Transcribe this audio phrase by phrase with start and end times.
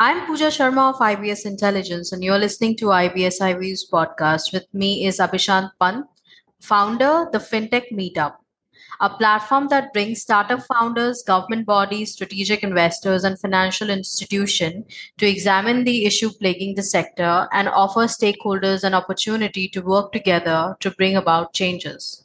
[0.00, 4.52] I'm Puja Sharma of IBS Intelligence, and you're listening to IBS iViews podcast.
[4.52, 6.06] With me is Abhishant Pant,
[6.60, 8.36] founder, the FinTech Meetup,
[9.00, 14.84] a platform that brings startup founders, government bodies, strategic investors, and financial institutions
[15.16, 20.76] to examine the issue plaguing the sector and offer stakeholders an opportunity to work together
[20.78, 22.24] to bring about changes.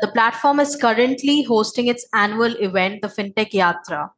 [0.00, 4.10] The platform is currently hosting its annual event, the FinTech Yatra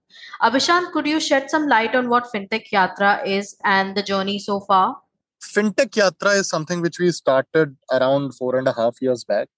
[0.43, 4.61] Abhishant, could you shed some light on what FinTech Yatra is and the journey so
[4.61, 4.97] far?
[5.43, 9.49] FinTech Yatra is something which we started around four and a half years back.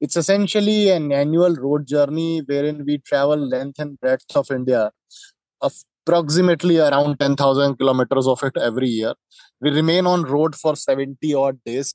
[0.00, 4.90] It's essentially an annual road journey wherein we travel length and breadth of India,
[5.60, 9.14] approximately around 10,000 kilometers of it every year.
[9.60, 11.94] We remain on road for 70 odd days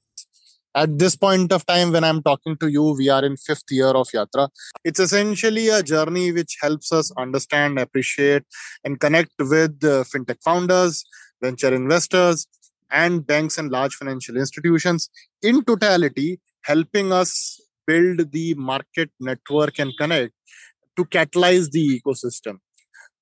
[0.75, 3.93] at this point of time when i'm talking to you we are in fifth year
[4.01, 4.49] of yatra.
[4.83, 8.43] It's essentially a journey which helps us understand appreciate
[8.83, 11.05] and connect with uh, fintech founders
[11.41, 12.47] venture investors
[12.91, 15.09] and banks and large financial institutions
[15.41, 20.33] in totality helping us build the market network and connect
[20.97, 22.59] to catalyze the ecosystem.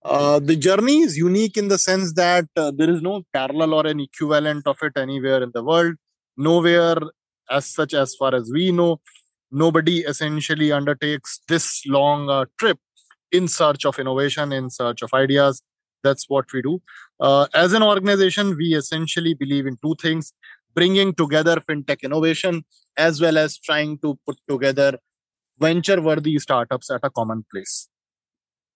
[0.05, 3.87] Uh, the journey is unique in the sense that uh, there is no parallel or
[3.87, 5.95] an equivalent of it anywhere in the world.
[6.35, 6.97] Nowhere
[7.49, 8.99] as such as far as we know
[9.51, 12.79] nobody essentially undertakes this long uh, trip
[13.31, 15.61] in search of innovation in search of ideas.
[16.03, 16.81] That's what we do.
[17.19, 20.33] Uh, as an organization we essentially believe in two things
[20.75, 22.63] bringing together fintech innovation
[22.97, 24.97] as well as trying to put together
[25.59, 27.89] venture worthy startups at a common place.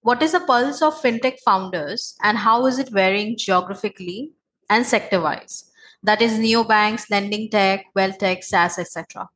[0.01, 4.31] What is the pulse of fintech founders and how is it varying geographically
[4.69, 5.66] and sector wise
[6.03, 9.27] that is neobanks, lending tech, wealth tech, SaaS, etc.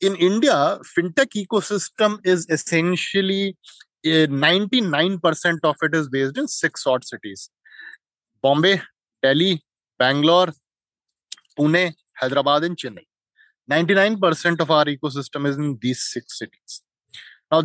[0.00, 3.56] In India, fintech ecosystem is essentially
[4.04, 7.50] 99% eh, of it is based in six odd cities
[8.42, 8.80] Bombay,
[9.22, 9.62] Delhi,
[9.98, 10.52] Bangalore,
[11.58, 13.04] Pune, Hyderabad, and Chennai.
[13.70, 16.82] 99% of our ecosystem is in these six cities.
[17.50, 17.62] Now,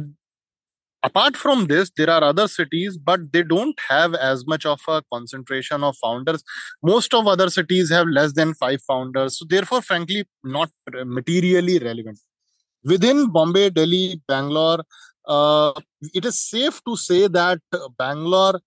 [1.04, 5.02] apart from this there are other cities but they don't have as much of a
[5.12, 6.44] concentration of founders.
[6.84, 9.38] Most of other cities have less than 5 founders.
[9.38, 10.70] So therefore frankly not
[11.06, 12.20] materially relevant.
[12.84, 14.84] Within bombay delhi bangalore
[15.28, 15.72] uh,
[16.14, 17.60] it is safe to say that
[17.98, 18.60] bangalore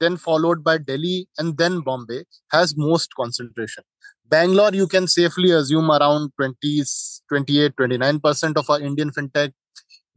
[0.00, 3.84] then followed by delhi and then bombay has most concentration.
[4.26, 6.82] Bangalore you can safely assume around 20
[7.28, 9.52] 28 29% of our indian fintech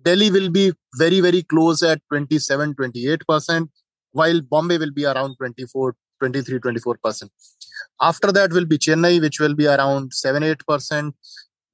[0.07, 3.67] Delhi will be very, very close at 27, 28%,
[4.11, 7.29] while Bombay will be around 24, 23, 24%.
[8.01, 11.11] After that will be Chennai, which will be around 7, 8%.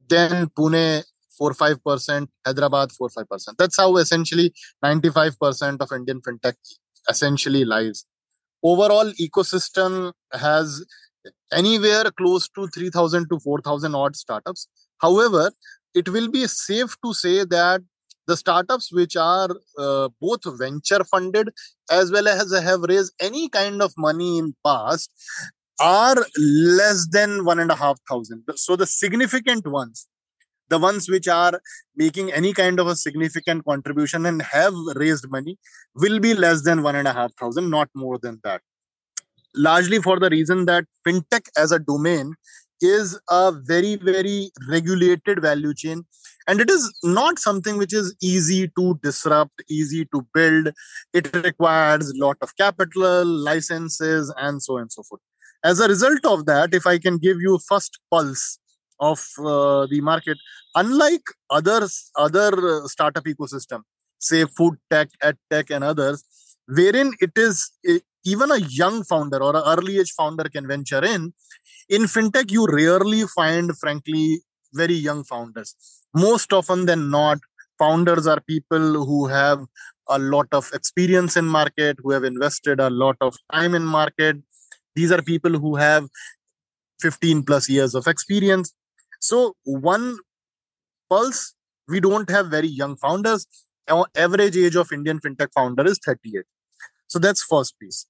[0.09, 1.03] Then Pune,
[1.37, 3.57] 4 5%, Hyderabad, 4 5%.
[3.57, 4.51] That's how essentially
[4.83, 6.55] 95% of Indian fintech
[7.09, 8.05] essentially lies.
[8.63, 10.85] Overall, ecosystem has
[11.51, 14.67] anywhere close to 3,000 to 4,000 odd startups.
[14.99, 15.51] However,
[15.93, 17.81] it will be safe to say that
[18.27, 21.49] the startups which are uh, both venture funded
[21.91, 25.11] as well as have raised any kind of money in past
[25.79, 28.43] are less than one and a half thousand.
[28.55, 30.07] So the significant ones
[30.69, 31.61] the ones which are
[31.95, 35.57] making any kind of a significant contribution and have raised money
[35.95, 38.61] will be less than one and a half thousand not more than that.
[39.55, 42.33] Largely for the reason that fintech as a domain
[42.83, 46.05] is a very very regulated value chain.
[46.47, 50.73] And it is not something which is easy to disrupt easy to build.
[51.13, 55.21] It requires a lot of capital licenses and so on and so forth.
[55.63, 58.59] As a result of that if i can give you first pulse
[58.99, 60.37] of uh, the market
[60.75, 63.81] unlike others other uh, startup ecosystem
[64.19, 66.23] say food tech ed tech and others
[66.67, 67.71] wherein it is
[68.25, 71.33] even a young founder or an early age founder can venture in
[71.89, 74.41] in fintech you rarely find frankly
[74.73, 75.75] very young founders.
[76.15, 77.39] Most often than not
[77.77, 79.65] founders are people who have
[80.09, 84.37] a lot of experience in market who have invested a lot of time in market.
[84.95, 86.07] These are people who have
[87.01, 88.73] 15 plus years of experience.
[89.19, 90.17] So one
[91.09, 91.53] pulse
[91.89, 93.45] we don't have very young founders.
[93.89, 96.45] Our average age of indian fintech founder is 38
[97.07, 98.05] so that's first piece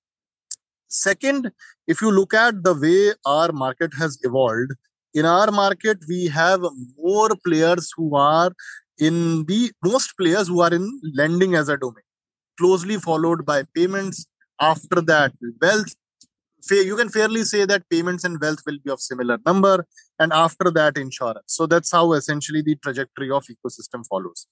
[0.93, 1.51] second
[1.87, 4.71] if you look at the way our market has evolved
[5.13, 6.61] in our market we have
[6.97, 8.51] more players who are
[8.97, 10.87] in the most players who are in
[11.21, 12.09] lending as a domain
[12.57, 14.25] closely followed by payments.
[14.61, 15.95] After that wealth
[16.71, 19.85] you can fairly say that payments and wealth will be of similar number
[20.19, 21.47] and after that insurance.
[21.47, 24.47] So that's how essentially the trajectory of ecosystem follows.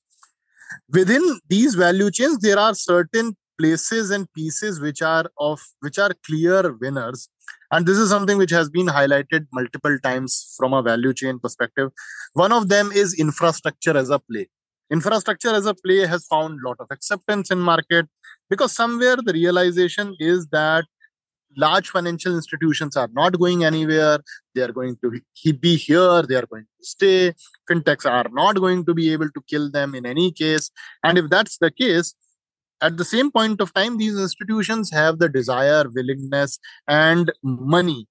[0.91, 6.11] Within these value chains there are certain places and pieces which are of which are
[6.25, 7.29] clear winners.
[7.71, 11.91] And this is something which has been highlighted multiple times from a value chain perspective.
[12.33, 14.47] One of them is infrastructure as a play.
[14.91, 18.07] Infrastructure as a play has found a lot of acceptance in market
[18.49, 20.85] because somewhere the realization is that
[21.57, 24.19] large financial institutions are not going anywhere.
[24.55, 26.23] They are going to be here.
[26.23, 27.33] They are going to stay.
[27.69, 30.71] Fintechs are not going to be able to kill them in any case.
[31.03, 32.13] And if that's the case
[32.81, 38.07] at the same point of time these institutions have the desire willingness and money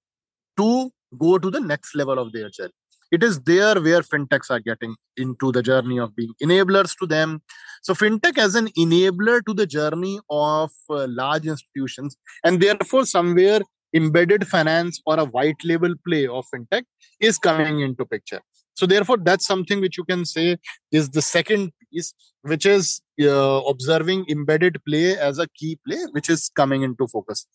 [0.57, 2.73] to go to the next level of their journey.
[3.11, 7.41] It is there where fintechs are getting into the journey of being enablers to them.
[7.81, 12.15] So fintech as an enabler to the journey of uh, large institutions
[12.45, 13.59] and therefore somewhere
[13.93, 16.83] embedded finance or a white label play of fintech
[17.19, 18.39] is coming into picture.
[18.75, 20.57] So therefore that's something which you can say
[20.91, 26.29] is the second piece which is uh, observing embedded play as a key play which
[26.29, 27.45] is coming into focus.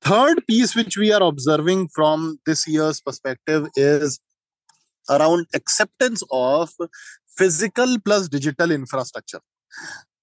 [0.00, 4.20] Third piece which we are observing from this year's perspective is
[5.08, 6.70] around acceptance of
[7.36, 9.40] physical plus digital infrastructure.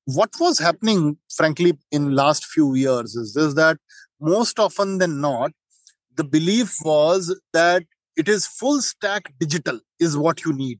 [0.06, 3.78] What was happening frankly in last few years is this that
[4.20, 5.52] most often than not
[6.16, 7.84] the belief was that
[8.16, 10.80] it is full stack digital is what you need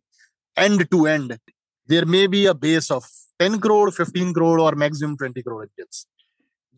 [0.58, 1.38] end to end
[1.88, 3.04] there may be a base of
[3.40, 6.06] 10 crore 15 crore or maximum 20 crore Indians.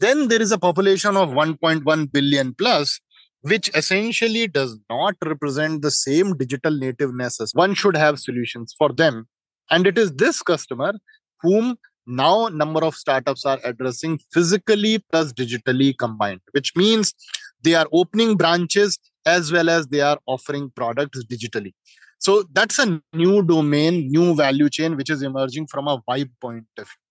[0.03, 2.99] then there is a population of 1.1 billion plus
[3.41, 8.89] which essentially does not represent the same digital nativeness as one should have solutions for
[9.01, 9.27] them
[9.69, 10.93] and it is this customer
[11.41, 17.13] whom now number of startups are addressing physically plus digitally combined which means
[17.63, 21.73] they are opening branches as well as they are offering products digitally
[22.25, 26.65] so that's a new domain new value chain which is emerging from a vibe point
[26.77, 27.03] of view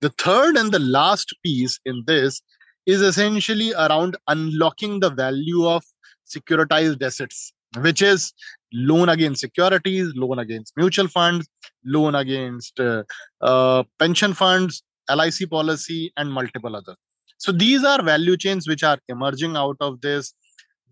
[0.00, 2.42] the third and the last piece in this
[2.86, 5.84] is essentially around unlocking the value of
[6.26, 8.32] securitized assets, which is
[8.72, 11.48] loan against securities, loan against mutual funds,
[11.84, 13.02] loan against uh,
[13.40, 14.82] uh, pension funds,
[15.14, 16.94] LIC policy, and multiple other.
[17.38, 20.34] So these are value chains which are emerging out of this.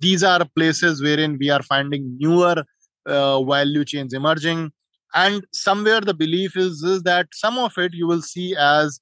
[0.01, 2.65] These are places wherein we are finding newer
[3.07, 4.73] uh, value chains emerging.
[5.15, 9.01] And somewhere the belief is, is that some of it you will see as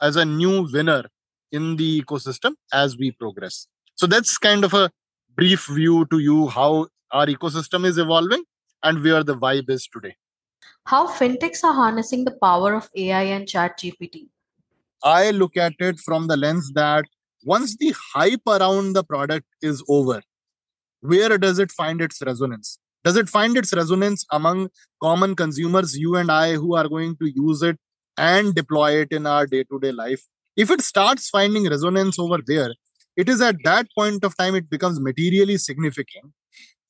[0.00, 1.04] as a new winner
[1.50, 3.66] in the ecosystem as we progress.
[3.94, 4.90] So that's kind of a
[5.36, 8.42] brief view to you how our ecosystem is evolving
[8.82, 10.16] and where the vibe is today.
[10.86, 14.28] How fintechs are harnessing the power of AI and ChatGPT?
[15.02, 17.04] I look at it from the lens that
[17.44, 20.22] once the hype around the product is over,
[21.00, 22.78] where does it find its resonance?
[23.04, 24.68] Does it find its resonance among
[25.02, 27.78] common consumers, you and I, who are going to use it
[28.16, 30.24] and deploy it in our day to day life?
[30.56, 32.70] if it starts finding resonance over there
[33.16, 36.32] it is at that point of time it becomes materially significant.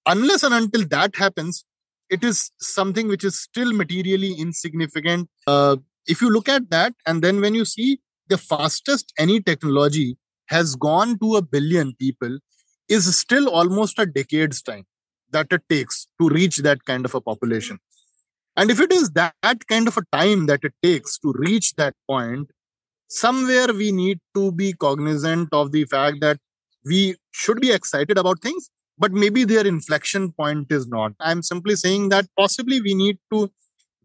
[0.07, 1.65] Unless and until that happens
[2.11, 5.29] it is something which is still materially insignificant.
[5.47, 5.77] Uh,
[6.07, 10.17] if you look at that and then when you see the fastest any technology
[10.49, 12.39] has gone to a billion people
[12.89, 14.85] is still almost a decade's time
[15.35, 17.79] that it takes to reach that kind of a population.
[18.57, 21.75] And if it is that, that kind of a time that it takes to reach
[21.75, 22.51] that point
[23.09, 26.39] somewhere we need to be cognizant of the fact that
[26.85, 31.13] we should be excited about things but maybe their inflection point is not.
[31.21, 33.51] I'm simply saying that possibly we need to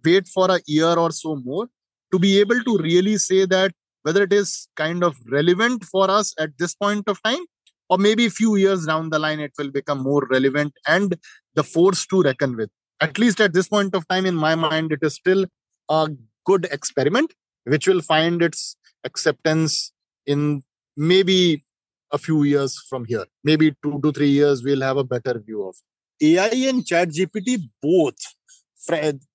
[0.04, 1.68] wait for a year or so more
[2.12, 3.72] to be able to really say that
[4.04, 7.46] whether it is kind of relevant for us at this point of time
[7.90, 11.16] or maybe a few years down the line it will become more relevant and
[11.56, 12.70] the force to reckon with
[13.02, 15.46] at least at this point of time in my mind it is still
[15.90, 16.10] a
[16.46, 17.34] good experiment
[17.66, 19.92] which will find its acceptance
[20.26, 20.62] in
[20.96, 21.64] maybe
[22.12, 23.26] a few years from here.
[23.44, 25.76] Maybe two to three years, we'll have a better view of
[26.22, 28.18] AI and ChatGPT both.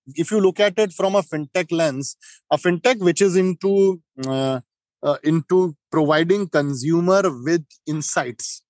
[0.06, 2.16] If you look at it from a fintech lens,
[2.50, 4.60] a fintech which is into uh,
[5.04, 8.62] uh, into providing consumer with insights,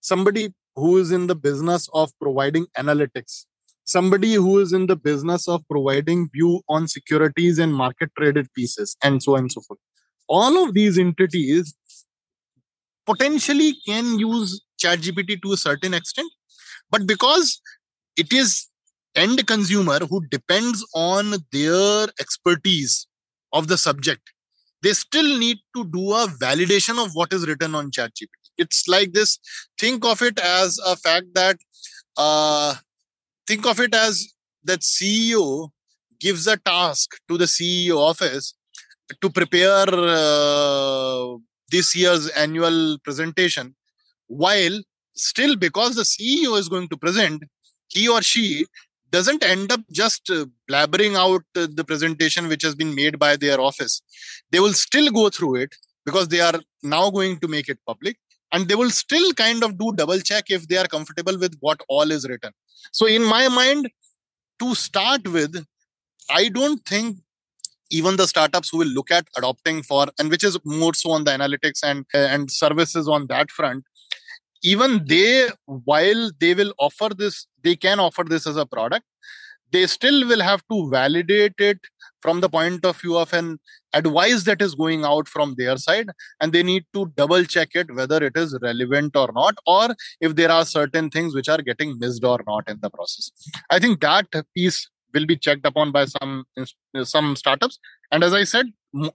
[0.00, 3.44] somebody who is in the business of providing analytics,
[3.84, 8.96] somebody who is in the business of providing view on securities and market traded pieces,
[9.04, 9.80] and so on and so forth.
[10.28, 11.74] All of these entities
[13.04, 16.32] potentially can use ChatGPT to a certain extent,
[16.90, 17.60] but because
[18.16, 18.68] it is
[19.14, 23.06] end consumer who depends on their expertise
[23.52, 24.31] of the subject,
[24.82, 28.28] they still need to do a validation of what is written on ChatGPT.
[28.58, 29.38] It's like this.
[29.78, 31.56] Think of it as a fact that
[32.16, 32.74] uh,
[33.46, 34.32] think of it as
[34.64, 35.70] that CEO
[36.20, 38.54] gives a task to the CEO office
[39.20, 41.36] to prepare uh,
[41.70, 43.74] this year's annual presentation
[44.26, 44.78] while
[45.14, 47.42] still because the ceo is going to present
[47.88, 48.66] he or she
[49.12, 53.36] doesn't end up just uh, blabbering out uh, the presentation which has been made by
[53.36, 54.02] their office.
[54.50, 58.16] They will still go through it because they are now going to make it public
[58.52, 61.80] and they will still kind of do double check if they are comfortable with what
[61.88, 62.52] all is written.
[62.90, 63.88] So in my mind
[64.62, 65.54] to start with
[66.30, 67.18] i don't think
[67.90, 71.24] even the startups who will look at adopting for and which is more so on
[71.24, 73.84] the analytics and and services on that front
[74.62, 79.04] even they while they will offer this they can offer this as a product
[79.72, 81.78] they still will have to validate it
[82.20, 83.58] from the point of view of an
[83.94, 86.08] advice that is going out from their side
[86.40, 89.88] and they need to double check it whether it is relevant or not or
[90.20, 93.30] if there are certain things which are getting missed or not in the process.
[93.70, 96.44] I think that piece will be checked upon by some
[97.02, 97.78] some startups.
[98.10, 98.66] And as i said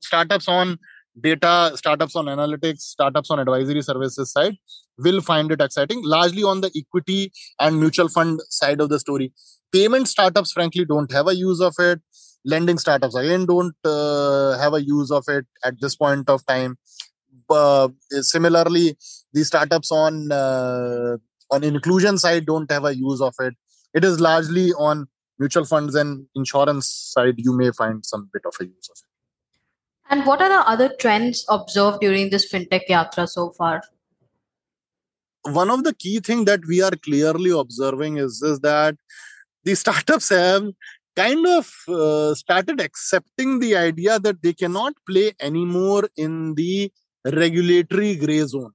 [0.02, 0.80] startups on
[1.20, 4.56] data startups on analytics startups on advisory services side
[4.98, 9.32] will find it exciting largely on the equity and mutual fund side of the story.
[9.72, 12.02] Payment startups frankly don't have a use of it.
[12.46, 16.78] Lending startups again don't uh, have a use of it at this point of time.
[17.50, 17.90] Uh,
[18.22, 18.98] similarly
[19.34, 21.18] the startups on uh,
[21.52, 23.54] on inclusion side don't have a use of it.
[23.94, 25.08] It is largely on
[25.40, 29.07] mutual funds and insurance side you may find some bit of a use of it
[30.10, 33.82] and what are the other trends observed during this fintech yatra so far
[35.54, 38.96] one of the key thing that we are clearly observing is, is that
[39.64, 40.64] the startups have
[41.16, 46.92] kind of uh, started accepting the idea that they cannot play anymore in the
[47.26, 48.72] regulatory gray zone.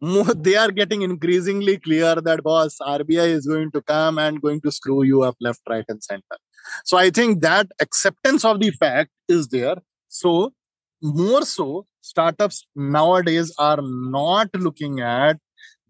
[0.00, 4.60] More, they are getting increasingly clear that boss RBI is going to come and going
[4.60, 6.36] to screw you up left, right, and center.
[6.84, 9.76] So I think that acceptance of the fact is there.
[10.08, 10.52] So
[11.02, 15.38] more so, startups nowadays are not looking at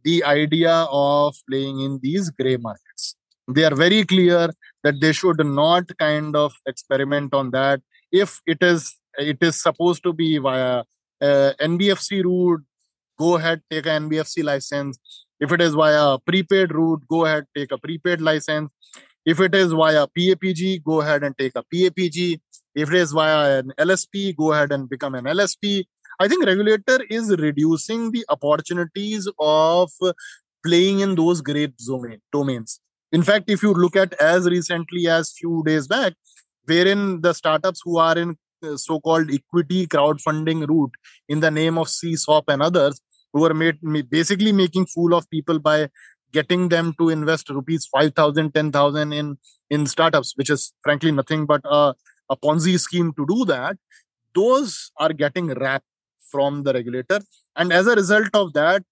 [0.05, 3.15] the idea of playing in these gray markets.
[3.49, 4.51] They are very clear
[4.85, 7.81] that they should not kind of experiment on that.
[8.13, 10.85] If it is it is supposed to be via
[11.21, 12.63] uh, NBFC route,
[13.19, 14.99] go ahead take an NBFC license.
[15.41, 18.71] If it is via prepaid route, go ahead take a prepaid license.
[19.25, 22.41] If it is via PAPG, go ahead and take a PAPG.
[22.79, 25.85] If it is via an LSP, go ahead and become an LSP.
[26.21, 29.91] I think regulator is reducing the opportunities of
[30.65, 32.81] playing in those great domain, domains.
[33.11, 36.13] In fact, if you look at as recently as few days back,
[36.67, 40.95] wherein the startups who are in uh, so-called equity crowdfunding route
[41.29, 43.01] in the name of CSOP and others,
[43.33, 43.79] who are made
[44.11, 45.89] basically making fool of people by
[46.33, 49.39] getting them to invest rupees 5000 10000 in
[49.71, 51.95] in startups which is frankly nothing but a,
[52.31, 53.77] a ponzi scheme to do that
[54.35, 55.87] those are getting rapped
[56.31, 57.21] from the regulator.
[57.57, 58.83] And as a result of that,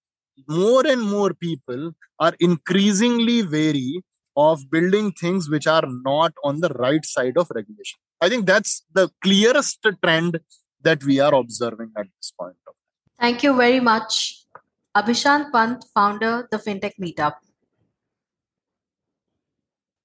[0.47, 4.01] more and more people are increasingly wary
[4.35, 7.99] of building things which are not on the right side of regulation.
[8.21, 10.39] I think that's the clearest trend
[10.81, 12.55] that we are observing at this point.
[13.19, 14.43] Thank you very much.
[14.95, 17.35] Abhishant Pant, founder, the FinTech Meetup.